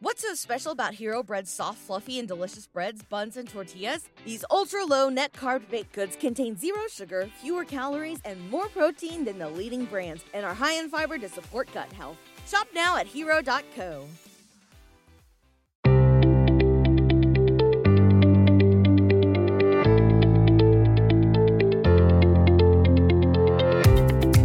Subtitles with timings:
[0.00, 4.08] What's so special about Hero Bread's soft, fluffy, and delicious breads, buns, and tortillas?
[4.24, 9.24] These ultra low net carb baked goods contain zero sugar, fewer calories, and more protein
[9.24, 12.16] than the leading brands, and are high in fiber to support gut health.
[12.46, 14.06] Shop now at hero.co.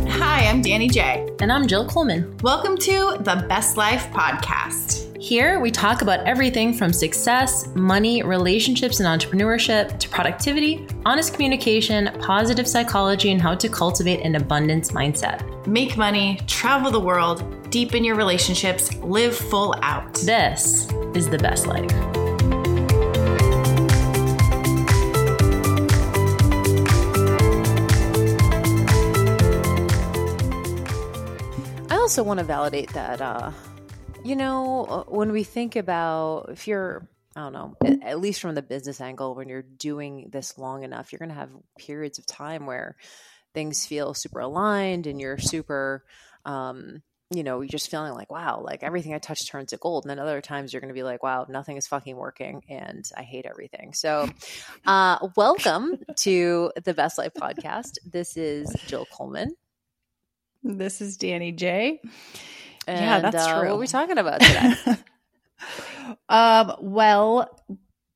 [0.10, 1.30] Hi, I'm Danny J.
[1.42, 2.36] And I'm Jill Coleman.
[2.42, 5.13] Welcome to the Best Life Podcast.
[5.24, 12.12] Here, we talk about everything from success, money, relationships, and entrepreneurship to productivity, honest communication,
[12.20, 15.66] positive psychology, and how to cultivate an abundance mindset.
[15.66, 20.14] Make money, travel the world, deepen your relationships, live full out.
[20.16, 21.90] This is the best life.
[31.90, 33.54] I also want to validate that, uh,
[34.24, 38.56] you know, uh, when we think about if you're, I don't know, at least from
[38.56, 42.26] the business angle, when you're doing this long enough, you're going to have periods of
[42.26, 42.96] time where
[43.54, 46.04] things feel super aligned and you're super,
[46.46, 47.02] um,
[47.32, 50.06] you know, you're just feeling like, wow, like everything I touch turns to gold.
[50.06, 53.10] And then other times you're going to be like, wow, nothing is fucking working and
[53.18, 53.94] I hate everything.
[53.94, 54.30] So,
[54.86, 57.98] uh, welcome to the Best Life podcast.
[58.06, 59.56] This is Jill Coleman.
[60.64, 62.00] This is Danny J.
[62.88, 63.70] And, Yeah, that's uh, true.
[63.70, 64.74] What are we talking about today?
[66.30, 67.60] um, well,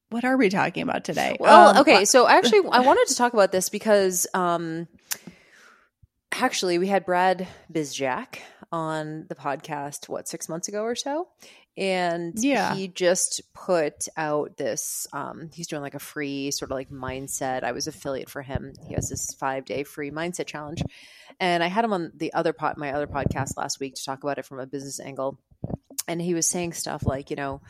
[0.10, 1.38] what are we talking about today?
[1.40, 4.88] Well, Um, okay, so actually, I wanted to talk about this because um,
[6.32, 8.40] actually, we had Brad Bizjack
[8.72, 11.28] on the podcast what six months ago or so,
[11.78, 12.76] and Yeah.
[12.76, 15.08] he just put out this.
[15.14, 17.64] Um, he's doing like a free sort of like mindset.
[17.64, 18.74] I was affiliate for him.
[18.88, 20.82] He has this five day free mindset challenge,
[21.40, 24.24] and I had him on the other pod, my other podcast last week to talk
[24.24, 25.40] about it from a business angle,
[26.08, 27.62] and he was saying stuff like, you know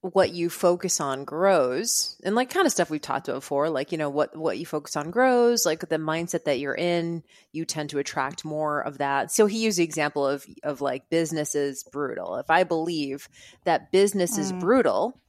[0.00, 3.90] what you focus on grows and like kind of stuff we've talked about before like
[3.90, 7.20] you know what what you focus on grows like the mindset that you're in
[7.50, 9.32] you tend to attract more of that.
[9.32, 12.36] So he used the example of of like business is brutal.
[12.36, 13.28] If i believe
[13.64, 14.60] that business is Mm.
[14.60, 15.20] brutal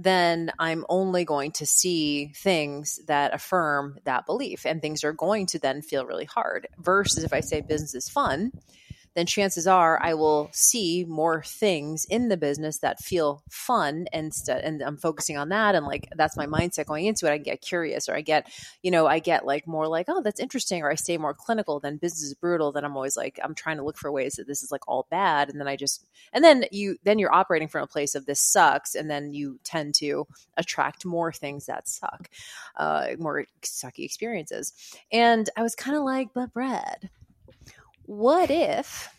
[0.00, 5.44] then i'm only going to see things that affirm that belief and things are going
[5.44, 8.52] to then feel really hard versus if i say business is fun
[9.18, 14.32] then chances are I will see more things in the business that feel fun and
[14.32, 17.32] st- and I'm focusing on that and like that's my mindset going into it.
[17.32, 18.48] I get curious or I get,
[18.82, 21.80] you know, I get like more like, oh, that's interesting, or I stay more clinical
[21.80, 22.70] than business is brutal.
[22.70, 25.08] Then I'm always like, I'm trying to look for ways that this is like all
[25.10, 25.48] bad.
[25.50, 28.40] And then I just and then you then you're operating from a place of this
[28.40, 32.30] sucks, and then you tend to attract more things that suck,
[32.76, 34.72] uh, more sucky experiences.
[35.10, 37.10] And I was kind of like, but Brad,
[38.08, 39.10] what if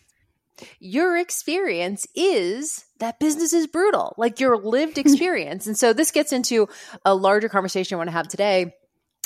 [0.80, 5.68] your experience is that business is brutal, like your lived experience?
[5.68, 6.68] and so this gets into
[7.06, 8.74] a larger conversation I want to have today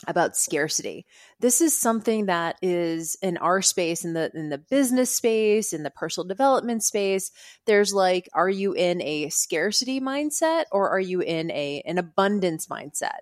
[0.07, 1.05] about scarcity.
[1.39, 5.83] This is something that is in our space in the in the business space, in
[5.83, 7.31] the personal development space.
[7.65, 12.67] There's like are you in a scarcity mindset or are you in a an abundance
[12.67, 13.19] mindset?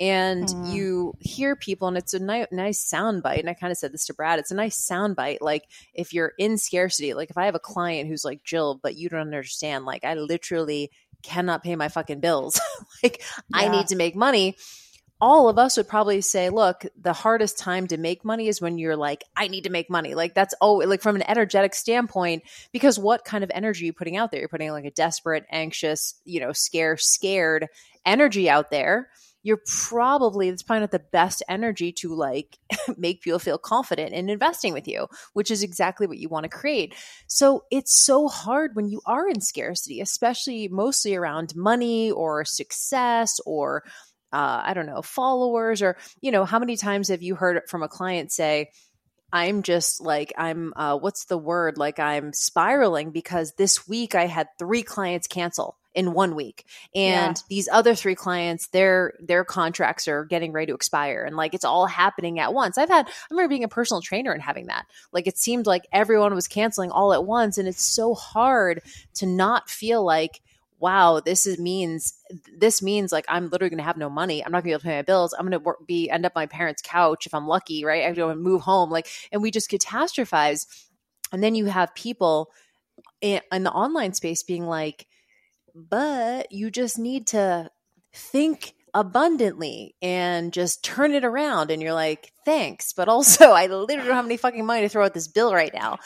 [0.00, 0.72] And Mm.
[0.74, 3.92] you hear people and it's a ni- nice sound bite and I kind of said
[3.92, 4.38] this to Brad.
[4.38, 7.60] It's a nice sound bite like if you're in scarcity, like if I have a
[7.60, 10.90] client who's like Jill, but you don't understand like I literally
[11.22, 12.60] cannot pay my fucking bills.
[13.02, 13.22] like
[13.54, 14.56] I need to make money
[15.22, 18.76] all of us would probably say, look, the hardest time to make money is when
[18.76, 20.16] you're like, I need to make money.
[20.16, 23.92] Like that's oh, like from an energetic standpoint, because what kind of energy are you
[23.92, 24.40] putting out there?
[24.40, 27.68] You're putting like a desperate, anxious, you know, scare, scared
[28.04, 29.10] energy out there.
[29.44, 32.58] You're probably it's probably not the best energy to like
[32.96, 36.48] make people feel confident in investing with you, which is exactly what you want to
[36.48, 36.96] create.
[37.28, 43.38] So it's so hard when you are in scarcity, especially mostly around money or success
[43.46, 43.84] or
[44.32, 47.68] uh, I don't know, followers, or, you know, how many times have you heard it
[47.68, 48.70] from a client say,
[49.32, 51.78] I'm just like, I'm, uh, what's the word?
[51.78, 56.64] Like, I'm spiraling because this week I had three clients cancel in one week.
[56.94, 57.42] And Yeah.
[57.48, 61.24] these other three clients their their contracts are getting ready to expire.
[61.24, 62.78] And like it's all happening at once.
[62.78, 64.86] I've had i remember being a personal trainer and having that.
[65.12, 67.58] Like it seemed like everyone was canceling all at once.
[67.58, 68.82] And it's so hard
[69.14, 70.40] to not feel like
[70.82, 72.14] wow, this is means
[72.58, 74.44] this means like I'm literally going to have no money.
[74.44, 75.32] I'm not going to be able to pay my bills.
[75.32, 78.02] I'm going to be end up my parents' couch if I'm lucky, right?
[78.02, 80.66] I have to move home, like, and we just catastrophize.
[81.32, 82.50] And then you have people
[83.20, 85.06] in, in the online space being like,
[85.72, 87.70] but you just need to
[88.12, 91.70] think abundantly and just turn it around.
[91.70, 95.04] And you're like, thanks, but also I literally don't have any fucking money to throw
[95.04, 95.98] at this bill right now.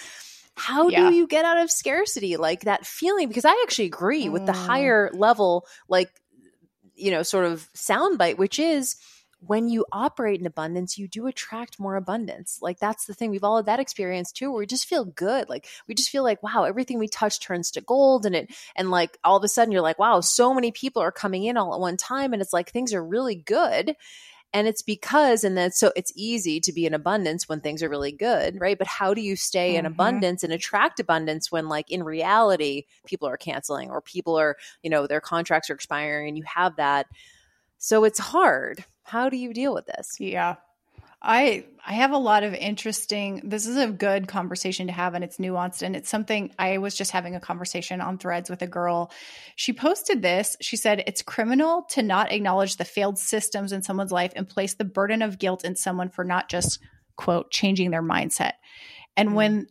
[0.57, 1.09] How Yeah.
[1.11, 2.37] do you get out of scarcity?
[2.37, 4.67] Like that feeling because i actually agree with the Mm.
[4.67, 6.11] higher level like
[6.95, 8.97] you know sort of soundbite which is
[9.41, 12.59] when you operate in abundance you do attract more abundance.
[12.63, 13.31] Like that's the thing.
[13.31, 15.51] We've all had that experience too where we just feel good.
[15.51, 18.91] Like we just feel like wow everything we touch turns to gold and it and
[18.91, 21.75] like all of a sudden you're like wow so many people are coming in all
[21.75, 23.95] at one time and it's like things are really good
[24.57, 27.91] and it's because and then so it's easy to be in abundance when things are
[27.91, 29.89] really good right but how do you stay in Mhm.
[29.89, 34.89] abundance and attract abundance when like in reality people are canceling or people are you
[34.89, 37.07] know their contracts are expiring and you have that
[37.77, 40.57] so it's hard how do you deal with this Yeah.
[41.23, 45.25] I I have a lot of interesting this is a good conversation to have and
[45.25, 48.67] it's nuanced and it's something I was just having a conversation on threads with a
[48.67, 49.11] girl.
[49.55, 50.57] She posted this.
[50.61, 54.75] She said it's criminal to not acknowledge the failed systems in someone's life and place
[54.75, 56.81] the burden of guilt in someone for not just
[57.17, 58.53] quote changing their mindset.
[59.17, 59.35] And Mm.
[59.35, 59.67] when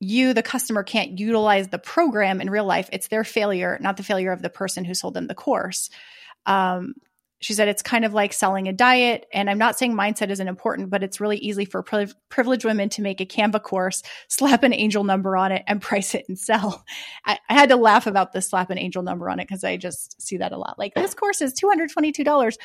[0.00, 4.02] you the customer can't utilize the program in real life, it's their failure, not the
[4.02, 5.90] failure of the person who sold them the course.
[6.46, 6.94] Um,
[7.40, 9.26] she said it's kind of like selling a diet.
[9.32, 12.88] And i'm not saying mindset isn't important but it's really easy for priv- privileged women
[12.90, 16.38] to make a canva course slap an angel number on it and price it and
[16.38, 16.84] sell.
[17.24, 19.76] I, I had to laugh about the slap an angel number on it because i
[19.76, 20.78] just see that a lot.
[20.78, 22.56] Like this course is $222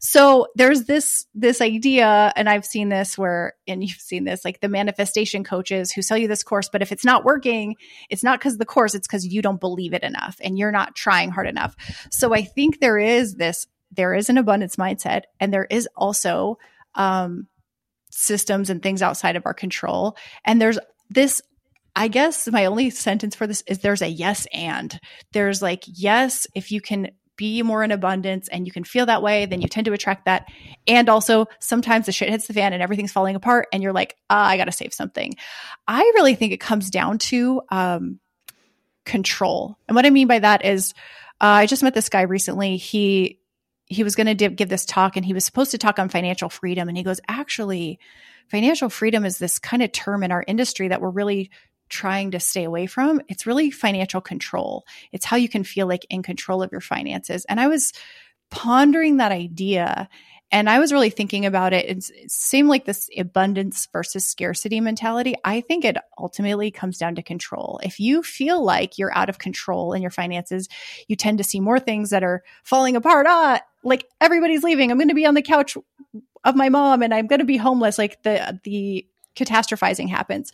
[0.00, 4.60] so there's this this idea and i've seen this where and you've seen this like
[4.60, 7.74] the manifestation coaches who sell you this course but if it's not working
[8.08, 10.94] it's not because the course it's because you don't believe it enough and you're not
[10.94, 11.74] trying hard enough.
[12.10, 16.58] So i think there is this there is an abundance mindset and there is also
[16.94, 17.46] um,
[18.10, 20.16] systems and things outside of our control.
[20.44, 20.78] And there's
[21.10, 21.40] this
[21.96, 25.00] i guess my only sentence for this is there's a yes and.
[25.32, 29.22] There's like yes if you can be more in abundance and you can feel that
[29.22, 30.46] way then you tend to attract that.
[30.86, 34.16] And also sometimes the shit hits the fan and everything's falling apart and you're like
[34.30, 35.34] ah, i gotta save something.
[35.86, 38.20] I really think it comes down to um,
[39.04, 39.76] control.
[39.88, 40.92] And what i mean by that is
[41.40, 42.76] uh, i just met this guy recently.
[42.76, 43.40] He
[43.88, 46.48] he was going to give this talk and he was supposed to talk on financial
[46.48, 47.98] freedom and he goes actually
[48.48, 51.50] financial freedom is this kind of term in our industry that we're really
[51.88, 53.20] trying to stay away from.
[53.28, 54.84] It's really financial control.
[55.12, 57.46] It's how you can feel like in control of your finances.
[57.48, 57.92] And i was
[58.50, 60.08] pondering that idea
[60.50, 61.86] and i was really thinking about it.
[61.88, 65.34] It's, it seemed like this abundance versus scarcity mentality.
[65.44, 67.80] I think it ultimately comes down to control.
[67.82, 70.68] If you feel like you're out of control in your finances
[71.06, 73.26] you tend to see more things that are falling apart.
[73.28, 74.90] Ah like everybody's leaving.
[74.90, 75.76] I'm going to be on the couch
[76.44, 77.98] of my mom and i'm going to be homeless.
[77.98, 79.06] Like the the
[79.36, 80.52] catastrophizing happens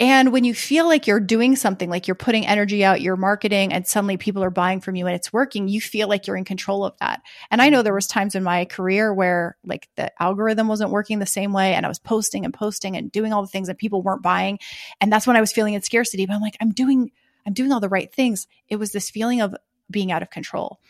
[0.00, 3.72] and when you feel like you're doing something, like you're putting energy out, you're marketing,
[3.72, 6.44] and suddenly people are buying from you and it's working, you feel like you're in
[6.44, 7.20] control of that.
[7.50, 11.18] And I know there was times in my career where like the algorithm wasn't working
[11.18, 13.78] the same way, and I was posting and posting and doing all the things and
[13.78, 14.58] people weren't buying,
[15.00, 16.24] and that's when I was feeling in scarcity.
[16.24, 17.12] But I'm like, I'm doing,
[17.46, 18.48] I'm doing all the right things.
[18.68, 19.54] It was this feeling of
[19.90, 20.80] being out of control.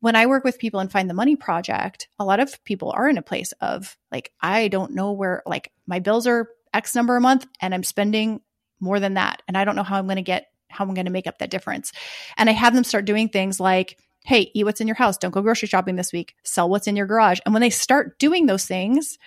[0.00, 3.08] When I work with people and find the money project, a lot of people are
[3.08, 7.16] in a place of like, I don't know where, like, my bills are X number
[7.16, 8.40] a month and I'm spending
[8.80, 9.42] more than that.
[9.46, 11.38] And I don't know how I'm going to get, how I'm going to make up
[11.38, 11.92] that difference.
[12.36, 15.16] And I have them start doing things like, hey, eat what's in your house.
[15.16, 16.34] Don't go grocery shopping this week.
[16.42, 17.38] Sell what's in your garage.
[17.44, 19.18] And when they start doing those things,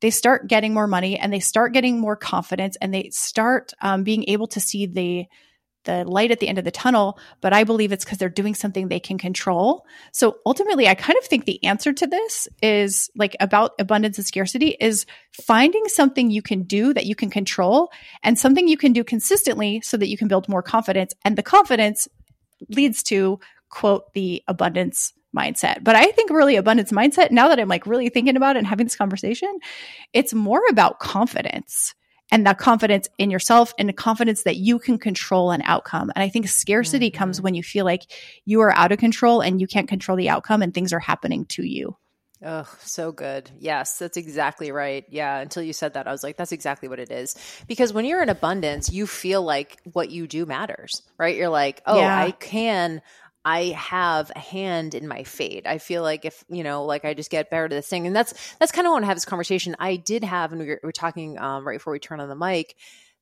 [0.00, 4.02] they start getting more money and they start getting more confidence and they start um,
[4.02, 5.26] being able to see the
[5.84, 8.54] the light at the end of the tunnel but i believe it's because they're doing
[8.54, 9.86] something they can control.
[10.12, 14.26] So ultimately i kind of think the answer to this is like about abundance and
[14.26, 17.90] scarcity is finding something you can do that you can control
[18.22, 21.14] and something you can do consistently so that you can build more confidence.
[21.24, 22.08] And the confidence
[22.68, 25.84] leads to quote the abundance mindset.
[25.84, 28.66] But i think really abundance mindset now that i'm like really thinking about it and
[28.66, 29.58] having this conversation
[30.12, 31.94] it's more about confidence
[32.30, 36.10] and that confidence in yourself and the confidence that you can control an outcome.
[36.14, 37.18] And I think scarcity mm-hmm.
[37.18, 38.02] comes when you feel like
[38.44, 41.46] you are out of control and you can't control the outcome and things are happening
[41.46, 41.96] to you.
[42.42, 43.50] Oh, so good.
[43.58, 45.04] Yes, that's exactly right.
[45.10, 47.36] Yeah, until you said that, I was like, that's exactly what it is.
[47.68, 51.36] Because when you're in abundance, you feel like what you do matters, right?
[51.36, 52.18] You're like, oh, yeah.
[52.18, 53.02] I can
[53.44, 55.66] I have a hand in my fate.
[55.66, 58.06] I feel like if, you know, like I just get better to this thing.
[58.06, 60.66] And that's, that's kind of want to have this conversation I did have, and we
[60.66, 62.76] were, we were talking um, right before we turn on the mic,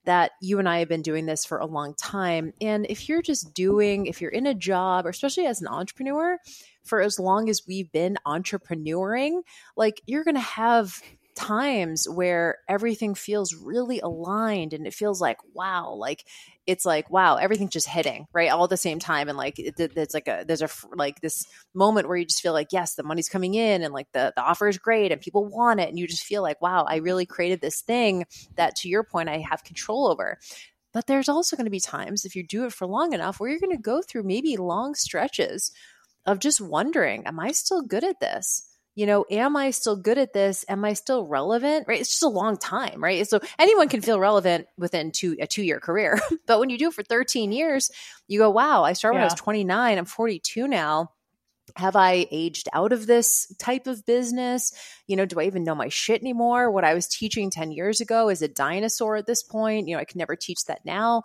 [0.05, 2.53] that you and I have been doing this for a long time.
[2.61, 6.39] And if you're just doing, if you're in a job, or especially as an entrepreneur,
[6.83, 9.43] for as long as we've been entrepreneuring,
[9.77, 11.03] like you're going to have
[11.39, 16.25] times where everything feels really aligned and it feels like wow like
[16.67, 19.29] it's like wow everything's just hitting right all at the same time.
[19.29, 22.53] And like it, it's like a there's a like this moment where you just feel
[22.53, 25.47] like yes the money's coming in and like the, the offer is great and people
[25.47, 25.89] want it.
[25.89, 28.27] And you just feel like wow i really created this thing
[28.57, 30.39] that to your point i have control over.
[30.93, 33.49] But there's also going to be times if you do it for long enough where
[33.49, 35.71] you're going to go through maybe long stretches
[36.27, 38.69] of just wondering, am I still good at this?
[38.99, 40.65] You know, am I still good at this?
[40.69, 41.87] Am I still relevant?
[41.87, 42.01] Right?
[42.01, 43.25] It's just a long time, right?
[43.29, 46.89] So anyone can feel relevant within two a two year career, but when you do
[46.89, 47.93] it for 13 years,
[48.27, 49.99] you go, "Wow, I started when I was 29.
[49.99, 51.13] I'm 42 now."
[51.77, 54.73] have I aged out of this type of business?
[55.07, 56.71] You know, do I even know my shit anymore?
[56.71, 59.87] What I was teaching 10 years ago is a dinosaur at this point.
[59.87, 61.25] You know, I can never teach that now.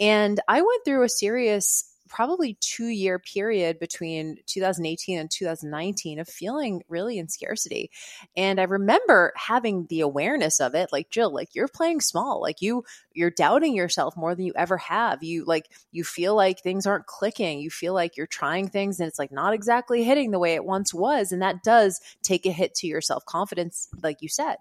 [0.00, 6.28] And I went through a serious probably two year period between 2018 and 2019 of
[6.28, 7.90] feeling really in scarcity.
[8.36, 12.60] And I remember having the awareness of it, like Jill, like you're playing small, like
[12.62, 15.22] you you're doubting yourself more than you ever have.
[15.22, 17.60] You like you feel like things aren't clicking.
[17.60, 20.64] You feel like you're trying things and it's like not exactly hitting the way it
[20.64, 21.32] once was.
[21.32, 24.56] And that does take a hit to your self confidence, like you said.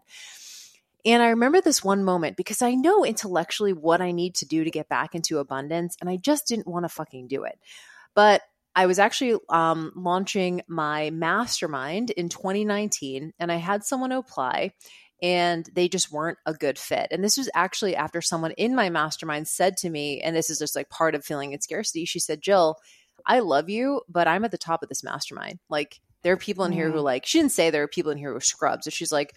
[1.06, 4.64] And I remember this one moment because I know intellectually what I need to do
[4.64, 7.60] to get back into abundance, and I just didn't want to fucking do it.
[8.16, 8.42] But
[8.76, 14.72] I was actually um, launching my mastermind in 2019, and I had someone apply,
[15.22, 17.08] and they just weren't a good fit.
[17.12, 20.60] And this was actually after someone in my mastermind said to me, and this is
[20.60, 22.06] just like part of feeling in scarcity.
[22.06, 22.78] She said, Jill,
[23.26, 25.60] I love you, but I'm at the top of this mastermind.
[25.70, 27.04] Like, there are people in here who, mm.
[27.04, 28.86] like, she didn't say there are people in here who are scrubs.
[28.86, 29.34] So she's like,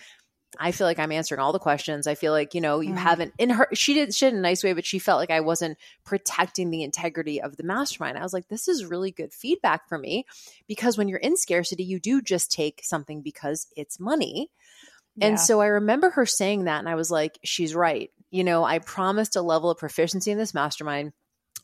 [0.59, 2.07] I feel like I'm answering all the questions.
[2.07, 4.43] I feel like, you know, you mm haven't in her she did shit in a
[4.43, 8.17] nice way, but she felt like I wasn't protecting the integrity of the mastermind.
[8.17, 10.25] I was like, this is really good feedback for me
[10.67, 14.51] because when you're in scarcity, you do just take something because it's money.
[15.17, 15.29] Yeah.
[15.29, 18.11] And so I remember her saying that and I was like, she's right.
[18.31, 21.13] You know, I promised a level of proficiency in this mastermind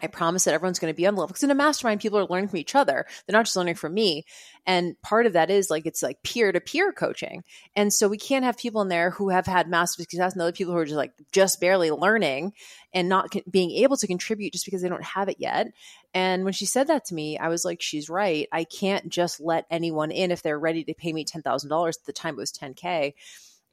[0.02, 2.18] I promise that everyone's going to be on the level because in a mastermind, people
[2.18, 3.06] are learning from each other.
[3.26, 4.25] They're not just learning from me.
[4.66, 7.44] And part of that is like it's like peer to peer coaching.
[7.76, 10.52] And so we can't have people in there who have had massive success and other
[10.52, 12.52] people who are just like just barely learning
[12.92, 15.68] and not being able to contribute just because they don't have it yet.
[16.14, 18.49] And when she said that to me, I was like, she's right.
[18.52, 21.88] I can't just let anyone in if they're ready to pay me $10,000.
[21.88, 23.14] At the time, it was 10K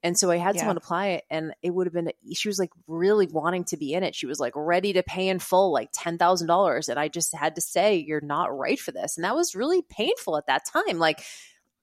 [0.02, 0.62] and so I had yeah.
[0.62, 3.94] someone apply it and it would have been, she was like really wanting to be
[3.94, 4.16] in it.
[4.16, 6.90] She was like ready to pay in full, like $10,000.
[6.90, 9.18] And I just had to say, you're not right for this.
[9.18, 11.00] And that was really painful at that time.
[11.00, 11.22] Like,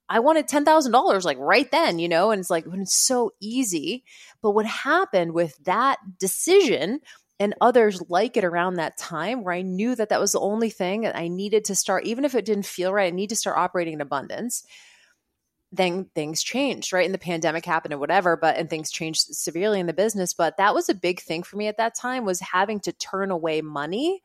[0.09, 4.05] I wanted $10,000 like right then, you know, and it's like when it's so easy.
[4.41, 7.01] But what happened with that decision
[7.41, 10.71] and others like it around that time where I knew that that was the only
[10.71, 13.37] thing that I needed to start, even if it didn't feel right, I need to
[13.37, 14.65] start operating in abundance
[15.73, 17.05] then things changed, right?
[17.05, 20.33] And the pandemic happened and whatever, but and things changed severely in the business.
[20.33, 23.31] But that was a big thing for me at that time was having to turn
[23.31, 24.23] away money.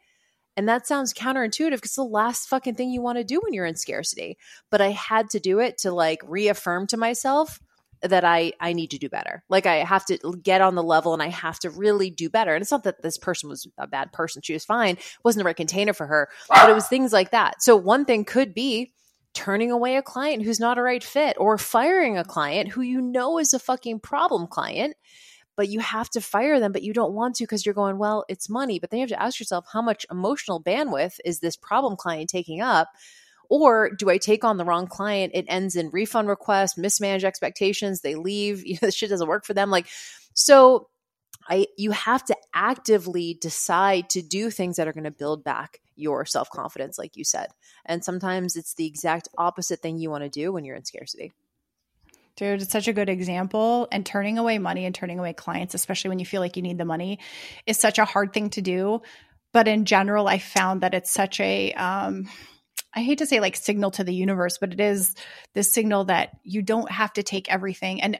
[0.58, 3.66] And that sounds counterintuitive because the last fucking thing you want to do when you're
[3.66, 4.38] in scarcity.
[4.70, 7.60] But I had to do it to like reaffirm to myself
[8.02, 9.44] that I I need to do better.
[9.50, 12.54] Like I have to get on the level and I have to really do better.
[12.54, 14.42] And it's not that this person was a bad person.
[14.42, 14.96] She was fine.
[14.96, 16.30] It wasn't the right container for her.
[16.50, 17.62] But it was things like that.
[17.64, 18.92] So one thing could be
[19.34, 23.02] turning away a client who's not a right fit or firing a client who you
[23.02, 24.96] know is a fucking problem client
[25.56, 28.26] but you have to fire them but you don't want to because you're going well
[28.28, 31.56] it's money but then you have to ask yourself how much emotional bandwidth is this
[31.56, 32.90] problem client taking up
[33.52, 35.34] or do I take on the wrong client?
[35.36, 38.00] It ends in refund request, mismanaged expectations.
[38.00, 38.64] They leave.
[38.72, 39.70] You know, this shit doesn't work for them.
[39.70, 39.88] Like,
[40.34, 40.88] so
[41.51, 45.81] I you have to actively decide to do things that are going to build back
[45.98, 47.48] your self-confidence like you said.
[47.86, 51.34] And sometimes it's the exact opposite thing you want to do when you're in scarcity.
[52.38, 53.89] Dude, it's such a good example.
[53.91, 56.77] And turning away money and turning away clients, especially when you feel like you need
[56.77, 57.20] the money,
[57.67, 59.01] is such a hard thing to do.
[59.51, 62.29] But in general, I found that it's such a um,
[62.93, 65.15] I hate to say like signal to the universe, but it is
[65.53, 68.01] this signal that you don't have to take everything.
[68.01, 68.20] And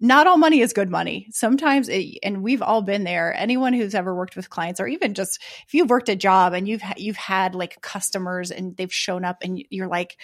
[0.00, 1.26] not all money is good money.
[1.30, 3.34] Sometimes, it, and we've all been there.
[3.34, 6.68] Anyone who's ever worked with clients, or even just if you've worked a job and
[6.68, 10.18] you've you've had like customers and they've shown up, and you're like,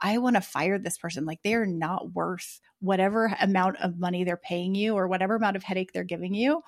[0.00, 1.24] I want to fire this person.
[1.24, 5.62] Like they're not worth whatever amount of money they're paying you or whatever amount of
[5.62, 6.62] headache they're giving you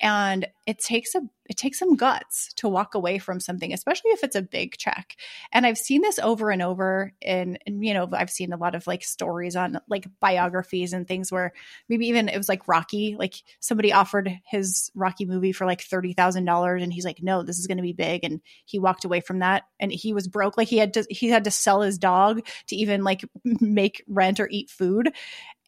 [0.00, 4.22] and it takes a it takes some guts to walk away from something especially if
[4.22, 5.16] it's a big check.
[5.52, 8.86] And i've seen this over and over and you know i've seen a lot of
[8.86, 11.52] like stories on like biographies and things where
[11.88, 16.82] maybe even it was like rocky like somebody offered his rocky movie for like $30000
[16.82, 18.24] and he's like no this is going to be big.
[18.24, 20.56] And he walked away from that and he was broke.
[20.56, 24.40] Like he had to he had to sell his dog to even like make rent
[24.40, 25.12] or eat food.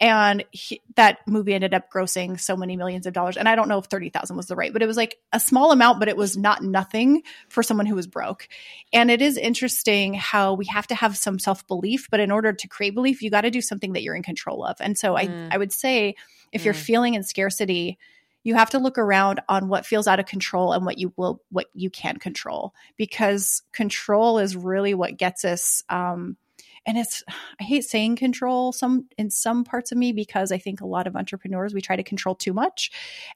[0.00, 3.36] And he, that movie ended up grossing so many millions of dollars.
[3.36, 5.72] And i don't know if 30000 was the right but it was like a small
[5.72, 8.48] amount but it was not nothing for someone who was broke
[8.92, 12.68] and it is interesting how we have to have some self-belief but in order to
[12.68, 15.48] create belief you got to do something that you're in control of and so mm.
[15.50, 16.14] I, I would say
[16.52, 16.64] if mm.
[16.66, 17.98] you're feeling in scarcity
[18.44, 21.40] you have to look around on what feels out of control and what you will
[21.50, 26.36] what you can control because control is really what gets us um,
[26.86, 27.22] and it's
[27.60, 31.06] i hate saying control some in some parts of me because i think a lot
[31.06, 32.90] of entrepreneurs we try to control too much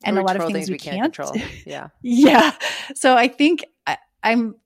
[0.05, 1.33] and a lot of things, things we, we, can't, control.
[1.67, 1.89] Yeah.
[2.03, 2.53] Yeah.
[2.95, 4.57] So i think I, i'm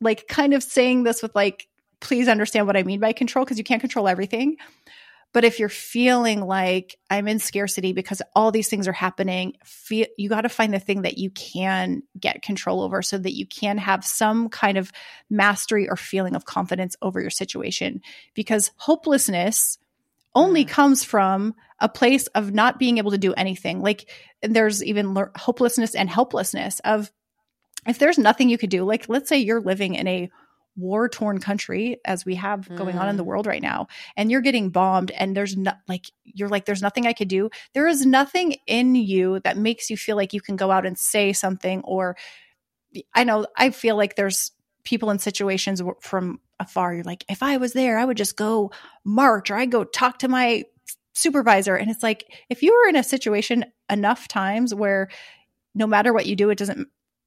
[0.00, 1.68] like kind of saying this with like
[2.00, 4.56] please understand what i mean by control because you can't control everything
[5.32, 10.06] but if you're feeling like I'm in scarcity because all these things are happening, feel,
[10.16, 13.46] you got to find the thing that you can get control over so that you
[13.46, 14.90] can have some kind of
[15.28, 18.00] mastery or feeling of confidence over your situation.
[18.34, 19.78] Because hopelessness
[20.34, 20.68] only mm.
[20.68, 23.82] comes from a place of not being able to do anything.
[23.82, 24.10] Like
[24.42, 27.10] there's even hopelessness and helplessness of
[27.86, 30.30] if there's nothing you could do, like let's say you're living in a
[30.78, 33.00] war torn country as we have going mm.
[33.00, 33.26] on in the mm.
[33.26, 37.06] world right now and you're getting bombed and there's not like you're like there's nothing
[37.06, 40.54] i could do there is nothing in you that makes you feel like you can
[40.54, 42.16] go out and say something or
[43.14, 44.52] i know i feel like there's
[44.84, 48.70] people in situations from afar you're like if i was there i would just go
[49.04, 50.62] march or i'd go talk to my
[51.12, 55.08] supervisor and it's like if you were in a situation enough times where
[55.74, 56.86] no matter what you do it doesn't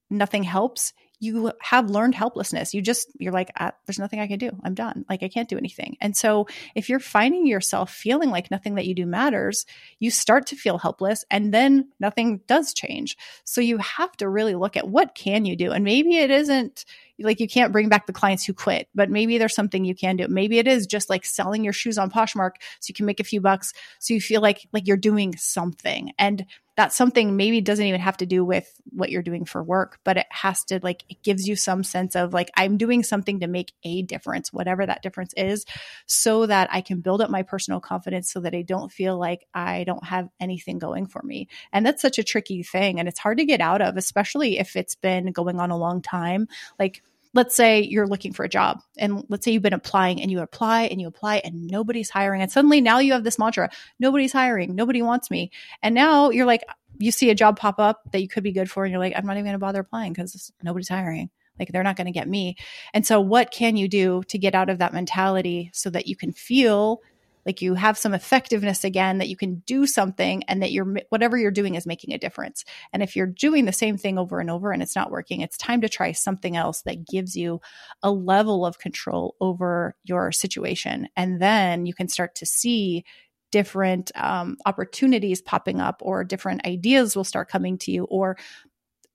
[0.10, 2.74] nothing helps you have learned helplessness.
[2.74, 4.50] You just, you're like, ah, there's nothing I can do.
[4.64, 5.06] I'm done.
[5.08, 5.96] Like, I can't do anything.
[6.02, 9.68] And so, if you're finding yourself feeling like nothing that you do matters,
[10.00, 13.18] you start to feel helpless and then nothing does change.
[13.44, 15.72] So, you have to really look at what can you do?
[15.72, 16.86] And maybe it isn't
[17.20, 20.18] like you can't bring back the clients who quit, but maybe there's something you can
[20.18, 20.28] do.
[20.28, 23.26] Maybe it is just like selling your shoes on Poshmark so you can make a
[23.26, 26.12] few bucks so you feel like like you're doing something.
[26.18, 26.46] And
[26.78, 30.18] that something maybe doesn't even have to do with what you're doing for work, but
[30.18, 33.48] it has to like, it gives you some sense of like, I'm doing something to
[33.48, 35.66] make a difference, whatever that difference is,
[36.06, 39.46] so that I can build up my personal confidence so that I don't feel like
[39.54, 41.50] I don't have anything going for me.
[41.74, 43.00] And that's such a tricky thing.
[43.00, 46.02] And it's hard to get out of, especially if it's been going on a long
[46.02, 46.48] time.
[46.80, 50.30] Like, let's say you're looking for a job and let's say you've been applying and
[50.30, 53.70] you apply and you apply and nobody's hiring and suddenly now you have this mantra
[54.00, 54.76] nobody's hiring.
[54.76, 55.52] Nobody wants me.
[55.82, 56.64] And now you're like
[56.98, 59.14] you see a job pop up that you could be good for and you're like
[59.16, 61.30] i'm not even going to bother applying because nobody's hiring.
[61.60, 62.56] Like they're not going to get me.
[62.94, 66.16] And so what can you do to get out of that mentality so that you
[66.16, 67.02] can feel
[67.46, 71.38] like you have some effectiveness again that you can do something and that you're whatever
[71.38, 72.64] you're doing is making a difference.
[72.94, 75.58] And if you're doing the same thing over and over and it's not working it's
[75.58, 77.62] time to try something else that gives you
[78.04, 81.08] a level of control over your situation.
[81.16, 83.04] And then you can start to see
[83.52, 88.38] different um, opportunities popping up or different ideas will start coming to you or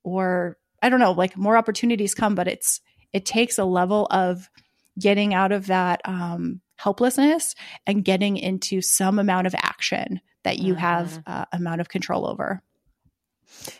[0.05, 2.81] or i don't know like more opportunities come but it's
[3.13, 4.51] it takes a level of
[4.99, 7.55] getting out of that um, helplessness
[7.87, 10.81] and getting into some amount of action that you mm-hmm.
[10.81, 12.63] have uh, amount of control over.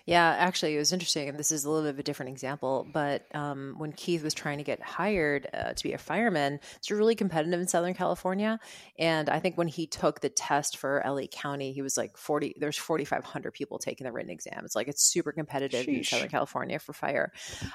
[0.05, 2.87] Yeah, actually, it was interesting, and this is a little bit of a different example.
[2.93, 6.91] But um, when Keith was trying to get hired uh, to be a fireman, it's
[6.91, 8.59] really competitive in Southern California.
[8.99, 12.55] And I think when he took the test for LA County, he was like forty.
[12.59, 14.63] There's 4,500 people taking the written exam.
[14.65, 15.97] It's like it's super competitive Sheesh.
[15.97, 17.33] in Southern California for fire.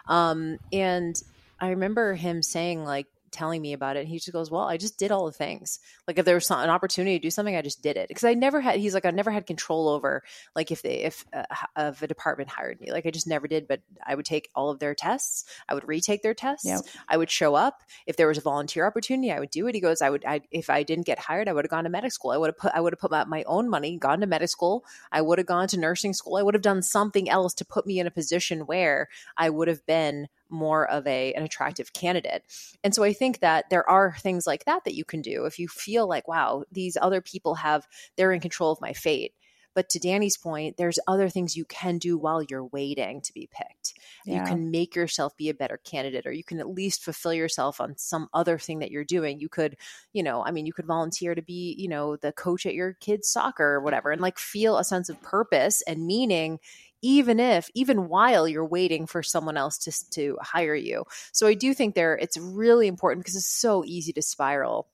[0.08, 1.16] Um, and
[1.60, 4.08] I remember him saying like telling me about it.
[4.08, 5.80] he just goes, Well, I just did all the things.
[6.08, 8.08] Like if there was an opportunity to do something, I just did it.
[8.08, 10.24] Because I never had, he's like, I never had control over,
[10.56, 11.44] like if they, if, uh,
[11.78, 13.68] if a department hired me, like I just never did.
[13.68, 15.46] But I would take all of their tests.
[15.68, 16.66] I would retake their tests.
[16.66, 16.82] Yep.
[17.08, 17.82] I would show up.
[18.06, 19.76] If there was a volunteer opportunity, I would do it.
[19.76, 21.90] He goes, I would, I, if I didn't get hired, I would have gone to
[21.90, 22.32] medical school.
[22.32, 24.48] I would have put, I would have put my, my own money, gone to medical
[24.48, 24.86] school.
[25.12, 26.38] I would have gone to nursing school.
[26.38, 29.68] I would have done something else to put me in a position where I would
[29.68, 32.44] have been more of a an attractive candidate.
[32.84, 35.60] And so I think that there are things like that that you can do if
[35.60, 37.88] you feel like wow, these other people have
[38.18, 39.34] they're in control of my fate.
[39.74, 43.50] But to Danny's point, there's other things you can do while you're waiting to be
[43.52, 43.94] picked.
[44.26, 44.40] Yeah.
[44.40, 47.80] You can make yourself be a better candidate, or you can at least fulfill yourself
[47.80, 49.40] on some other thing that you're doing.
[49.40, 49.78] You could,
[50.12, 52.94] you know, I mean, you could volunteer to be, you know, the coach at your
[53.00, 56.60] kid's soccer or whatever, and like feel a sense of purpose and meaning
[57.02, 61.06] even if even while you're waiting for someone else to to hire you.
[61.32, 64.88] So I do think there it's really important because it's so easy to spiral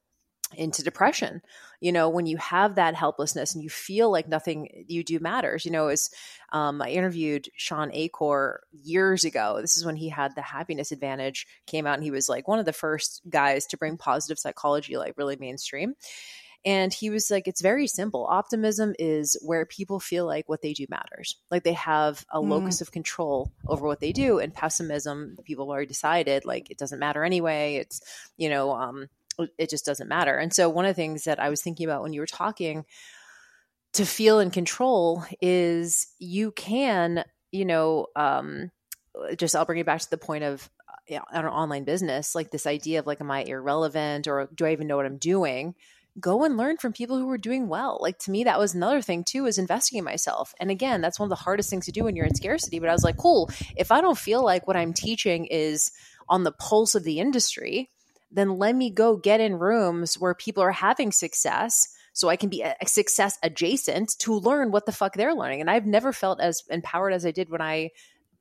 [0.55, 1.41] into depression
[1.81, 5.65] you know when you have that helplessness and you feel like nothing you do matters.
[5.65, 6.09] You know as
[6.51, 9.59] um, i interviewed Shawn Achor years ago.
[9.61, 12.59] This is when he had the happiness advantage came out and he was like one
[12.59, 15.93] of the first guys to bring positive psychology like really mainstream
[16.67, 18.27] and he was like, it's very simple.
[18.29, 21.37] Optimism is where people feel like what they do matters.
[21.49, 22.49] Like they have a mm.
[22.49, 24.39] locus of control over what they do.
[24.39, 27.75] And pessimism, people already decided like it doesn't matter anyway.
[27.77, 28.01] It's,
[28.35, 29.07] you know, um,
[29.57, 30.35] it just doesn't matter.
[30.35, 32.83] And so one of the things that I was thinking about when you were talking
[33.93, 38.71] to feel in control is you can, you know, um,
[39.37, 40.69] just I'll bring it back to the point of
[41.07, 44.65] you know, an online business, like this idea of like, am I irrelevant or do
[44.65, 45.73] I even know what I'm doing?
[46.19, 47.97] Go and learn from people who are doing well.
[48.01, 50.53] Like to me, that was another thing too, is investing in myself.
[50.59, 52.79] And again, that's one of the hardest things to do when you're in scarcity.
[52.79, 55.91] But I was like, cool, if I don't feel like what I'm teaching is
[56.29, 57.89] on the pulse of the industry,
[58.31, 62.49] then let me go get in rooms where people are having success so I can
[62.49, 65.61] be a success adjacent to learn what the fuck they're learning.
[65.61, 67.91] And I've never felt as empowered as I did when I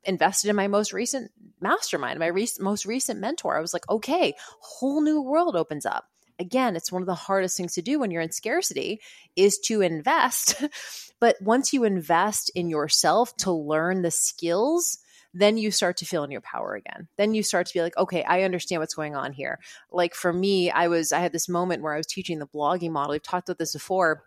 [0.03, 3.55] invested in my most recent mastermind, my re- most recent mentor.
[3.55, 6.05] I was like, okay, whole new world opens up
[6.39, 9.01] again, it's one of the hardest things to do when you're in scarcity
[9.35, 10.63] is to invest.
[11.19, 14.99] but once you invest in yourself to learn the skills,
[15.33, 17.07] then you start to feel in your power again.
[17.17, 19.59] Then you start to be like, okay, I understand what's going on here.
[19.91, 22.91] Like for me, I was, I had this moment where I was teaching the blogging
[22.91, 23.11] model.
[23.11, 24.23] We've talked about this before.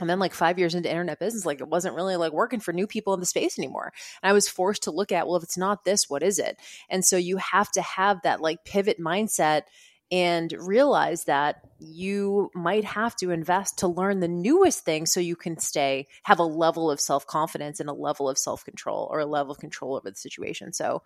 [0.00, 2.72] And then, like five years into internet business, like it wasn't really like working for
[2.72, 3.92] new people in the space anymore.
[4.22, 6.56] And I was forced to look at, well, if it's not this, what is it?
[6.88, 9.64] And so you have to have that like pivot mindset
[10.12, 15.34] and realize that you might have to invest to learn the newest thing so you
[15.34, 19.50] can stay have a level of self-confidence and a level of self-control or a level
[19.50, 21.02] of control over the situation so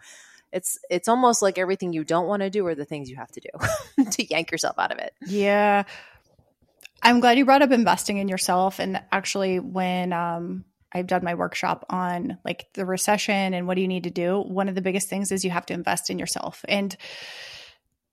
[0.53, 3.31] it's it's almost like everything you don't want to do are the things you have
[3.31, 5.85] to do to yank yourself out of it yeah
[7.03, 11.35] i'm glad you brought up investing in yourself and actually when um I've done my
[11.35, 14.41] workshop on like the recession and what do you need to do.
[14.41, 16.65] One of the biggest things is you have to invest in yourself.
[16.69, 16.97] And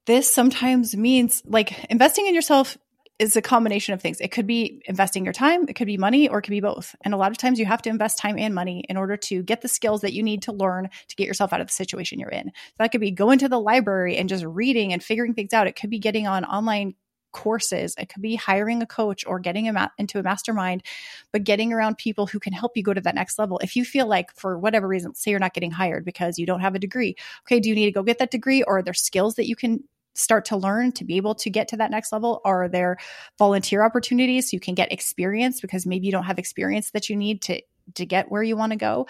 [0.06, 2.78] this sometimes means like investing in yourself
[3.20, 4.20] is a combination of things.
[4.20, 6.96] It could be investing your time, it could be money, or it could be both.
[7.02, 9.44] And a lot of times you have to invest time and money in order to
[9.44, 12.20] get the skills that you need to learn to get yourself out of the situation
[12.20, 12.48] you're in.
[12.48, 15.68] So that could be going to the library and just reading and figuring things out.
[15.68, 16.96] It could be getting on online
[17.34, 17.96] courses.
[17.98, 20.84] It could be hiring a coach or getting a ma- into a mastermind,
[21.32, 23.60] but getting around people who can help you go to that next level.
[23.60, 26.62] If you feel like for whatever reason, say you're not getting hired because you don't
[26.62, 28.94] have a degree, okay, do you need to go get that degree or are there
[28.94, 32.12] skills that you can start to learn to be able to get to that next
[32.12, 32.42] level?
[32.46, 32.98] Are there
[33.38, 37.16] volunteer opportunities so you can get experience because maybe you don't have experience that you
[37.16, 37.62] need to
[37.96, 39.08] to get where you want to go?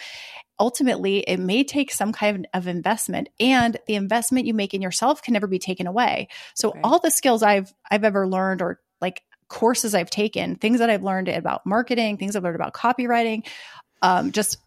[0.60, 5.22] Ultimately, it may take some kind of investment and the investment you make in yourself
[5.22, 6.28] can never be taken away.
[6.56, 6.82] So right.
[6.84, 11.04] all the skills I've I've ever learned or like courses I've taken, things that I've
[11.04, 13.46] learned about marketing, things I've learned about copywriting,
[14.02, 14.58] um, just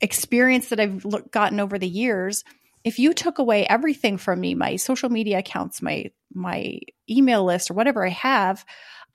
[0.00, 2.44] experience that I've gotten over the years
[2.84, 7.70] if you took away everything from me, my social media accounts, my my email list
[7.70, 8.64] or whatever I have,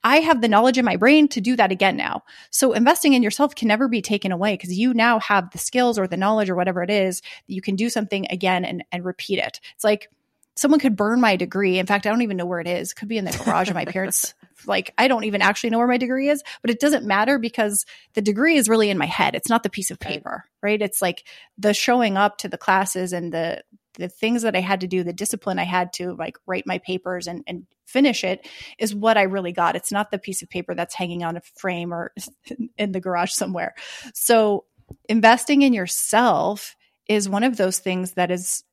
[0.04, 2.22] I have the knowledge in my brain to do that again now.
[2.50, 5.98] So investing in yourself can never be taken away because you now have the skills
[5.98, 9.04] or the knowledge or whatever it is that you can do something again and, and
[9.04, 9.60] repeat it.
[9.74, 10.08] It's like
[10.58, 11.78] someone could burn my degree.
[11.78, 12.90] In fact, I don't even know where it is.
[12.90, 14.34] It could be in the garage of my parents.
[14.66, 17.86] Like I don't even actually know where my degree is, but it doesn't matter because
[18.14, 19.36] the degree is really in my head.
[19.36, 20.70] It's not the piece of paper, right?
[20.70, 20.82] right?
[20.82, 21.24] It's like
[21.56, 23.62] the showing up to the classes and the
[23.94, 26.78] the things that I had to do, the discipline I had to like write my
[26.78, 28.48] papers and, and finish it
[28.80, 29.76] is what I really got.
[29.76, 32.12] It's not the piece of paper that's hanging on a frame or
[32.76, 33.76] in the garage somewhere.
[34.12, 34.64] So
[35.08, 36.74] investing in yourself
[37.08, 38.64] is one of those things that is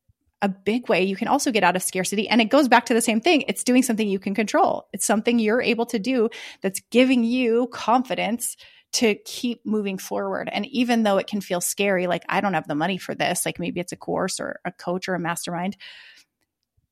[0.41, 2.27] a big way you can also get out of scarcity.
[2.27, 3.43] And it goes back to the same thing.
[3.47, 4.87] It's doing something you can control.
[4.93, 6.29] It's something you're able to do
[6.61, 8.57] that's giving you confidence
[8.93, 10.49] to keep moving forward.
[10.51, 13.45] And even though it can feel scary, like I don't have the money for this,
[13.45, 15.75] like maybe it's a course or a coach or a mastermind.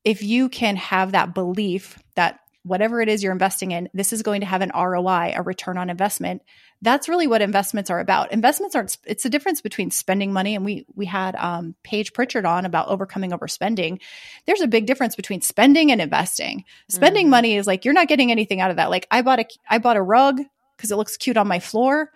[0.04, 4.22] If you can have that belief that whatever it is you're investing in, this is
[4.22, 6.42] going to have an ROI, a return on investment.
[6.80, 8.32] That's really what investments are about.
[8.32, 10.54] Investments aren't, it's the difference between spending money.
[10.54, 14.00] And we, we had um, Paige Pritchard on about overcoming overspending.
[14.46, 16.64] There's a big difference between spending and investing.
[16.88, 17.30] Spending mm-hmm.
[17.30, 18.90] money is like, you're not getting anything out of that.
[18.90, 20.40] Like I bought a, I bought a rug
[20.76, 22.10] because it looks cute on my floor.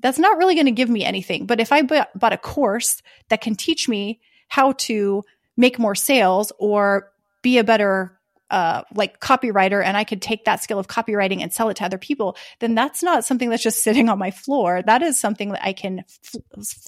[0.00, 1.46] that's not really going to give me anything.
[1.46, 5.24] But if I bought a course that can teach me how to
[5.56, 8.18] make more sales or be a better
[8.50, 11.84] uh, like copywriter and I could take that skill of copywriting and sell it to
[11.84, 14.82] other people, then that's not something that's just sitting on my floor.
[14.82, 16.38] That is something that I can fl-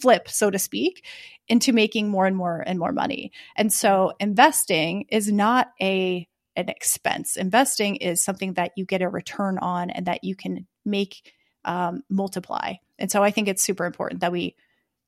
[0.01, 1.05] flip, so to speak,
[1.49, 3.33] into making more and more and more money.
[3.57, 7.37] And so investing is not a an expense.
[7.37, 11.33] Investing is something that you get a return on and that you can make
[11.65, 12.75] um, multiply.
[12.99, 14.55] And so I think it's super important that we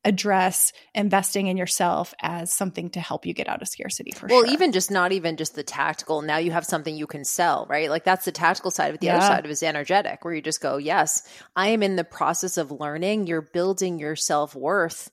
[0.05, 4.45] address investing in yourself as something to help you get out of scarcity for well,
[4.45, 4.53] sure.
[4.53, 6.21] even just not even just the tactical.
[6.21, 7.89] Now you have something you can sell, right?
[7.89, 9.01] Like that's the tactical side of it.
[9.01, 9.17] The yeah.
[9.17, 11.23] other side of it is energetic, where you just go, yes,
[11.57, 13.27] I am in the process of learning.
[13.27, 15.11] You're building your self worth.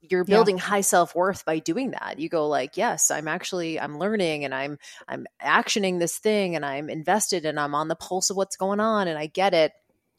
[0.00, 0.62] You're building yeah.
[0.62, 2.18] high self worth by doing that.
[2.18, 6.64] You go like, yes, I'm actually I'm learning and I'm I'm actioning this thing and
[6.64, 9.72] I'm invested and I'm on the pulse of what's going on and I get it.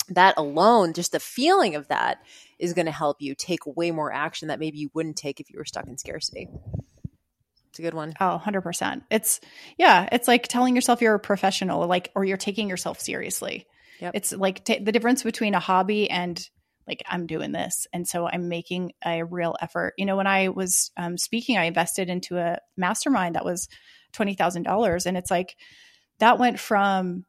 [0.10, 2.18] That alone, just the feeling of that
[2.62, 5.50] is going to help you take way more action that maybe you wouldn't take if
[5.50, 6.48] you were stuck in scarcity.
[7.70, 8.14] It's a good one.
[8.20, 9.02] Oh, 100%.
[9.10, 9.40] It's,
[9.78, 13.66] yeah, it's like telling yourself you're a professional, like, or you're taking yourself seriously.
[14.00, 14.12] Yep.
[14.14, 16.42] It's like t- the difference between a hobby and
[16.88, 17.88] like, I'm doing this.
[17.94, 19.94] And so I'm making a real effort.
[19.98, 23.70] You know, when I was um, speaking, I invested into a mastermind that was
[24.14, 25.06] $20,000.
[25.06, 25.56] And it's like,
[26.20, 27.26] that went from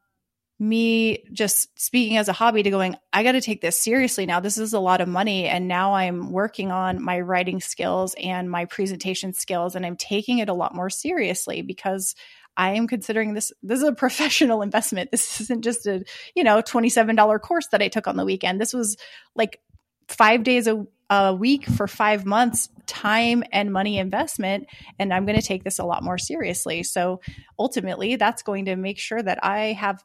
[0.63, 4.39] me just speaking as a hobby to going, I got to take this seriously now.
[4.39, 5.45] This is a lot of money.
[5.45, 10.39] And now I'm working on my writing skills and my presentation skills, and I'm taking
[10.39, 12.15] it a lot more seriously because
[12.55, 15.11] I am considering this this is a professional investment.
[15.11, 16.03] This isn't just a,
[16.35, 18.61] you know, $27 course that I took on the weekend.
[18.61, 18.97] This was
[19.35, 19.59] like
[20.07, 24.67] 5 days a, a week for 5 months time and money investment
[24.99, 26.83] and I'm going to take this a lot more seriously.
[26.83, 27.21] So
[27.57, 30.03] ultimately that's going to make sure that I have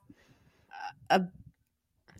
[1.10, 1.22] a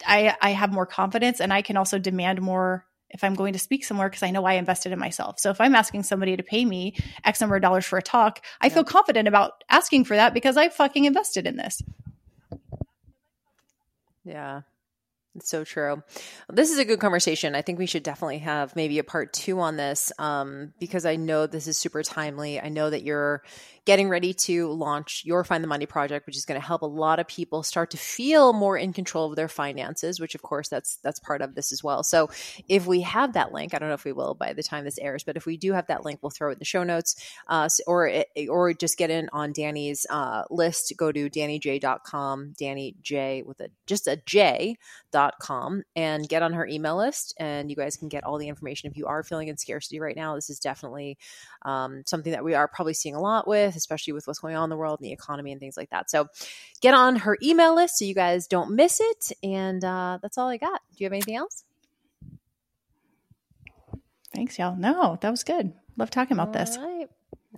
[0.07, 3.59] I I have more confidence and I can also demand more if I'm going to
[3.59, 5.41] speak somewhere because I know I invested in myself.
[5.41, 8.45] So if I'm asking somebody to pay me X number of dollars for a talk,
[8.61, 8.75] I yeah.
[8.75, 11.83] feel confident about asking for that because I fucking invested in this.
[14.25, 14.63] Yeah.
[15.35, 16.03] It's so true.
[16.49, 17.55] This is a good conversation.
[17.55, 21.17] I think we should definitely have maybe a part two on this um, because I
[21.17, 22.61] know this is super timely.
[22.61, 23.43] I know that you're
[23.89, 26.87] getting ready to launch your Find the Money project, which is going to help a
[26.87, 30.69] lot of people start to feel more in control of their finances, which of course
[30.69, 32.03] that's that's part of this as well.
[32.03, 32.29] So
[32.69, 34.99] if we have that link, I don't know if we will by the time this
[34.99, 37.17] airs, but if we do have that link, we'll throw it in the show notes,
[37.47, 38.13] uh, or
[38.51, 40.93] or just get in on Danny's uh, list.
[40.99, 44.77] Go to dannyj.com, Danny J with a just a J
[45.13, 48.49] dot com, and get on her email list, and you guys can get all the
[48.49, 50.35] information if you are feeling in scarcity right now.
[50.35, 51.17] This is definitely
[51.63, 54.65] um, something that we are probably seeing a lot with especially with what's going on
[54.65, 56.11] in the world and the economy and things like that.
[56.11, 56.29] So
[56.81, 59.33] get on her email list so you guys don't miss it.
[59.43, 60.81] And uh, that's all I got.
[60.91, 61.65] Do you have anything else?
[64.35, 64.77] Thanks, y'all.
[64.77, 65.73] No, that was good.
[65.97, 66.77] Love talking about all this.
[66.79, 67.09] Right.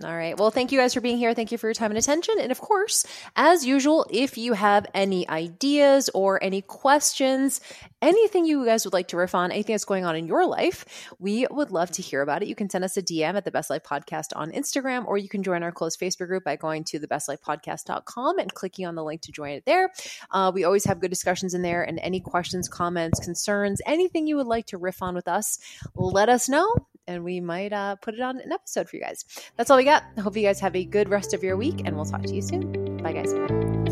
[0.05, 0.39] All right.
[0.39, 1.35] Well, thank you guys for being here.
[1.35, 2.37] Thank you for your time and attention.
[2.41, 3.05] And of course,
[3.37, 7.61] as usual, if you have any ideas or any questions,
[8.01, 10.85] anything you guys would like to riff on, anything that's going on in your life,
[11.19, 12.49] we would love to hear about it.
[12.49, 15.29] You can send us a DM at the Best Life Podcast on Instagram, or you
[15.29, 19.21] can join our closed Facebook group by going to thebestlifepodcast.com and clicking on the link
[19.23, 19.93] to join it there.
[20.31, 24.37] Uh, we always have good discussions in there, and any questions, comments, concerns, anything you
[24.37, 25.59] would like to riff on with us,
[25.95, 26.75] let us know
[27.11, 29.25] and we might uh, put it on an episode for you guys.
[29.57, 30.05] That's all we got.
[30.19, 32.43] Hope you guys have a good rest of your week, and we'll talk to you
[32.43, 32.99] soon.
[33.03, 33.31] Bye, guys.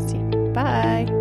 [0.09, 0.51] See you.
[0.53, 1.18] Bye.